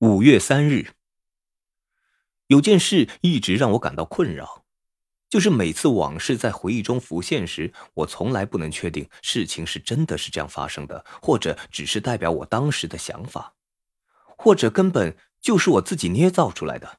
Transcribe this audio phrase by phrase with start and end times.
[0.00, 0.90] 五月三日，
[2.48, 4.62] 有件事一直让我感到困扰，
[5.30, 13.54] 就是每次往事在回忆中浮现时，我从来不能确定事情是真的是这样发生的，或者只是代表我当时的想法，
[14.36, 16.98] 或者根本就是我自己捏造出来的。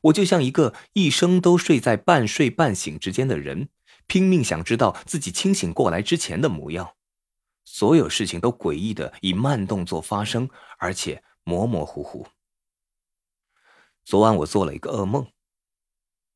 [0.00, 3.68] 我就像一个一生都睡在半睡半醒之间的人，
[4.08, 6.94] 拼命想知道自己清醒过来之前的模样。
[7.64, 11.22] 所有事情都诡异的以慢动作发生，而且。
[11.44, 12.26] 模模糊糊。
[14.04, 15.32] 昨晚我做了一个噩梦，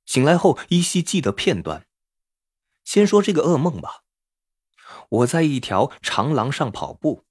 [0.04, 1.86] 醒来后依稀记得片段。
[2.84, 4.04] 先说这个噩梦吧。
[5.08, 7.24] 我在一条长廊上跑步，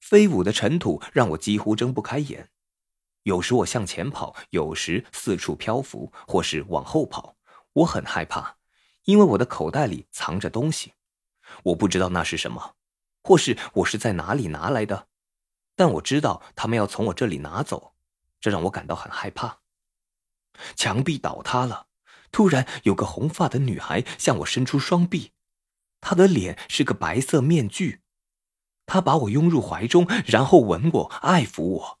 [0.00, 2.50] 飞舞的尘土让我几乎睁不开眼。
[3.24, 7.36] 有时我向前跑，有时四处漂浮，或是往后跑。
[7.74, 8.56] 我很害怕，
[9.04, 10.94] 因为我的口袋里藏着东西，
[11.64, 12.74] 我不知道那是什么，
[13.22, 15.09] 或是我是在哪里拿来的。
[15.80, 17.94] 但我知道他们要从我这里拿走，
[18.38, 19.60] 这让我感到很害怕。
[20.76, 21.86] 墙壁倒塌了，
[22.30, 25.32] 突然有个红发的女孩向我伸出双臂，
[26.02, 28.02] 她的脸是个白色面具，
[28.84, 31.98] 她把我拥入怀中，然后吻我，爱抚我。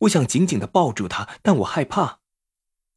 [0.00, 2.20] 我想紧紧的抱住她，但我害怕。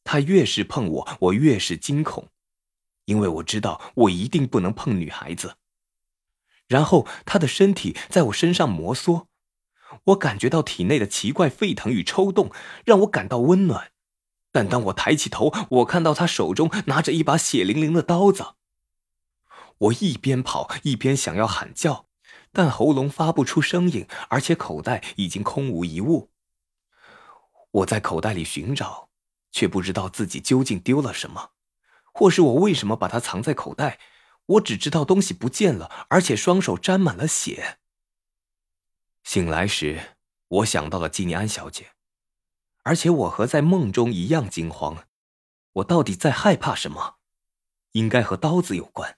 [0.04, 2.28] 她越是碰我，我越是惊恐，
[3.06, 5.56] 因为我知道我一定不能碰女孩子。
[6.68, 9.28] 然后她的身体在我身上摩挲。
[10.06, 12.52] 我感觉到体内的奇怪沸腾与抽动，
[12.86, 13.92] 让我感到温暖。
[14.52, 18.54] 但当我抬起头，我看到他手中拿着一把血淋淋的刀子。
[19.80, 22.06] 我一边跑一边想要喊叫，
[22.52, 26.30] 但喉咙发不出声音，而且口袋已经空无一物。
[27.72, 29.10] 我在口袋里寻找，
[29.52, 31.50] 却不知道自己究竟丢了什么，
[32.14, 34.00] 或是我为什么把它藏在口袋。
[34.46, 37.80] 我只知道东西不见了，而且双手沾满了血。
[39.24, 41.92] 醒来时，我想到了季尼安小姐，
[42.84, 45.08] 而且我和在梦中一样惊慌。
[45.74, 47.16] 我到底在害怕什么？
[47.94, 49.18] 应该和刀子有关。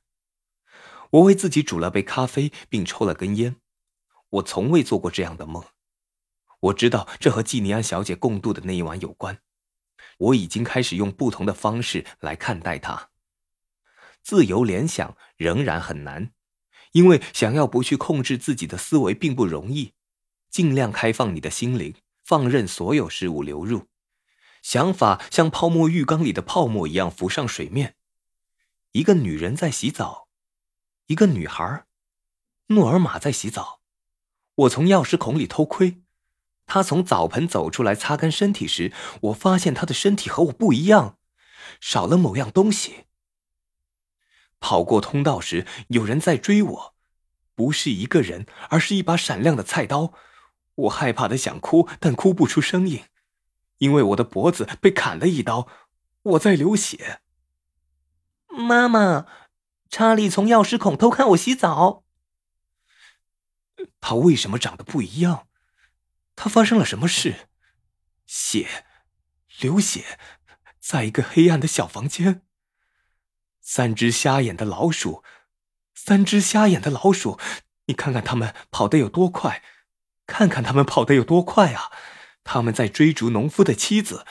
[1.09, 3.57] 我为自己煮了杯咖啡，并抽了根烟。
[4.29, 5.65] 我从未做过这样的梦。
[6.59, 9.41] 我知道这和季尼安小姐共度的那一晚有关。
[10.17, 13.09] 我已经开始用不同的方式来看待它。
[14.21, 16.31] 自由联想仍然很难。
[16.91, 19.94] 因为想要不去控制自己的思维并不容易，
[20.55, 23.87] 尽量开放你的心灵，放任所有事物流入，
[24.61, 27.97] 想法像泡沫浴缸里的泡沫一样浮上水面。
[28.93, 30.29] 一个女人在洗澡，
[31.07, 31.83] 一个女孩，
[32.67, 33.81] 诺尔玛在洗澡。
[34.55, 36.01] 我从钥匙孔里偷窥，
[36.65, 38.93] 她从澡盆走出来擦干身体时，
[39.23, 41.17] 我发现她的身体和我不一样，
[41.81, 43.07] 少了某样东西。
[44.61, 46.95] 跑过通道时，有人在追我，
[47.55, 50.13] 不是一个人，而是一把闪亮的菜刀。
[50.75, 53.05] 我害怕的想哭，但哭不出声音，
[53.77, 55.67] 因为我的脖子被砍了一刀，
[56.21, 57.21] 我在流血。
[58.47, 59.25] 妈妈，
[59.89, 62.03] 查理从钥匙孔偷看我洗澡。
[63.99, 65.47] 他为什么长得不一样？
[66.35, 67.49] 他发生了什么事？
[68.25, 68.85] 血，
[69.59, 70.19] 流血，
[70.79, 72.41] 在一个黑暗的小房间。
[73.61, 75.23] 三只瞎眼的老鼠，
[75.93, 77.39] 三只瞎眼的老鼠，
[77.85, 79.63] 你看看它们跑得有多快，
[80.27, 81.91] 看看他们跑得有多快啊！
[82.43, 84.25] 他们在追逐农夫的妻子，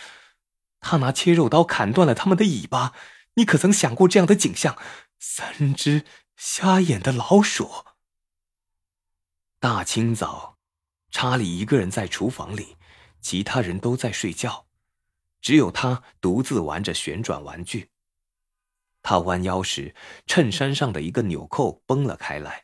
[0.80, 2.92] 他拿切肉刀砍断了他们的尾巴。
[3.34, 4.78] 你可曾想过这样的景象？
[5.18, 6.04] 三只
[6.36, 7.84] 瞎眼的老鼠。
[9.58, 10.58] 大清早，
[11.10, 12.76] 查理一个人在厨房里，
[13.20, 14.66] 其他人都在睡觉，
[15.40, 17.90] 只有他独自玩着旋转玩具。
[19.02, 19.94] 他弯腰时，
[20.26, 22.63] 衬衫上的一个纽扣崩了开来，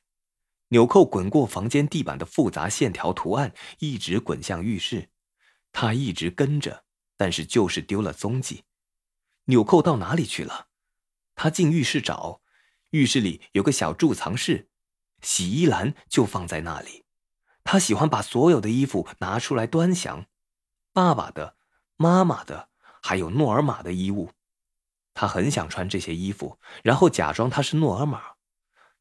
[0.72, 5.10] 纽扣滚过房间地板的复杂线条图案，一直滚向浴室。
[5.72, 6.84] 他一直跟着，
[7.16, 8.62] 但是就是丢了踪迹。
[9.46, 10.68] 纽扣到哪里去了？
[11.34, 12.40] 他进浴室找，
[12.90, 14.68] 浴室里有个小贮藏室，
[15.22, 17.04] 洗衣篮就放在那里。
[17.64, 20.26] 他喜欢把所有的衣服拿出来端详，
[20.92, 21.56] 爸爸的、
[21.96, 22.68] 妈妈的，
[23.02, 24.30] 还有诺尔玛的衣物。
[25.14, 28.22] 他很想穿这些衣服，然后假装他是诺尔玛。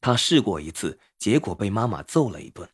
[0.00, 2.70] 他试过一次，结果被妈妈揍了一顿。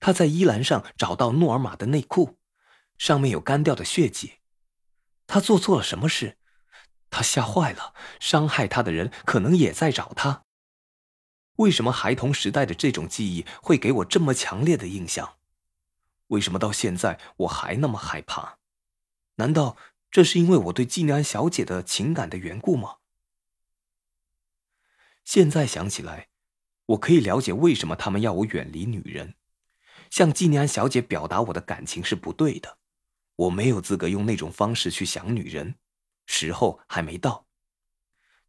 [0.00, 2.38] 他在衣篮上找到诺尔玛的内裤，
[2.98, 4.34] 上面有干掉的血迹。
[5.26, 6.38] 他做错了什么事？
[7.10, 7.94] 他吓坏了。
[8.20, 10.44] 伤害他的人可能也在找他。
[11.56, 15.36] 为什么孩童时代的这种记忆会给我这么强烈的印象？
[16.28, 18.58] 为什么到现在我还那么害怕？
[19.36, 19.76] 难道？
[20.10, 22.98] 这是因为我对季安小姐的情感的缘故吗？
[25.24, 26.28] 现在想起来，
[26.86, 29.34] 我可以了解为什么他们要我远离女人。
[30.10, 32.78] 向季尼安小姐表达我的感情是不对的，
[33.36, 35.74] 我没有资格用那种方式去想女人，
[36.26, 37.46] 时候还没到。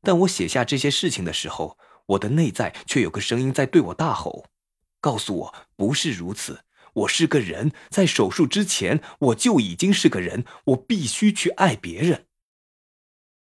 [0.02, 4.46] 但我写下这些事情的时候，我的内在却有个声音在对我大吼，
[5.00, 6.66] 告诉我不是如此。
[6.94, 12.25] 我是个人，在手术之前我就已经是个人，我必须去爱别人。